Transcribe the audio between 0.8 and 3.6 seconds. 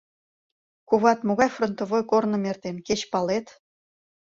Коват могай фронтовой корным эртен, кеч палет?